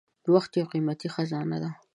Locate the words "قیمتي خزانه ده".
0.73-1.69